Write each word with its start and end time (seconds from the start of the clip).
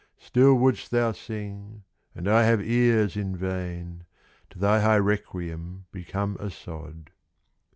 Still 0.17 0.55
wouldst 0.55 0.89
thou 0.89 1.11
sing, 1.11 1.83
and 2.15 2.27
I 2.27 2.41
have 2.41 2.59
ears 2.59 3.15
in 3.15 3.37
vain 3.37 4.05
To 4.49 4.57
thy 4.57 4.79
high 4.79 4.97
requiem 4.97 5.85
become 5.91 6.37
a 6.39 6.49
sod. 6.49 7.11